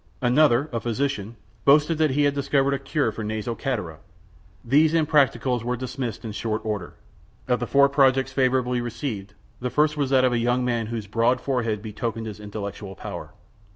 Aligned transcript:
Another, 0.23 0.67
a 0.73 0.79
physician, 0.79 1.35
boasted 1.63 1.99
that 1.99 2.09
he 2.09 2.23
had 2.23 2.33
discovered 2.33 2.73
a 2.73 2.79
cure 2.79 3.11
for 3.11 3.23
nasal 3.23 3.53
catarrh! 3.53 3.99
These 4.65 4.95
impracticables 4.95 5.63
were 5.63 5.77
dismissed 5.77 6.25
in 6.25 6.31
short 6.31 6.65
order. 6.65 6.95
Of 7.47 7.59
the 7.59 7.67
four 7.67 7.87
projects 7.87 8.31
favorably 8.31 8.81
received, 8.81 9.35
the 9.59 9.69
first 9.69 9.97
was 9.97 10.09
that 10.09 10.25
of 10.25 10.33
a 10.33 10.39
young 10.39 10.65
man 10.65 10.87
whose 10.87 11.05
broad 11.05 11.39
forehead 11.39 11.83
betokened 11.83 12.25
his 12.25 12.39
intellectual 12.39 12.95
power. 12.95 13.33